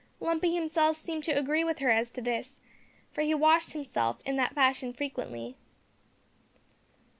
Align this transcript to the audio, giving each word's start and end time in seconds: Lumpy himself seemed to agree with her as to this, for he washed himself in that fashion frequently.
Lumpy 0.19 0.55
himself 0.55 0.97
seemed 0.97 1.23
to 1.25 1.31
agree 1.31 1.63
with 1.63 1.77
her 1.77 1.91
as 1.91 2.09
to 2.09 2.23
this, 2.23 2.59
for 3.11 3.21
he 3.21 3.35
washed 3.35 3.73
himself 3.73 4.19
in 4.25 4.35
that 4.37 4.55
fashion 4.55 4.93
frequently. 4.93 5.55